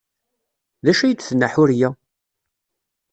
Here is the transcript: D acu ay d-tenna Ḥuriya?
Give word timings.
D 0.83 0.85
acu 0.91 1.03
ay 1.03 1.13
d-tenna 1.13 1.47
Ḥuriya? 1.53 1.89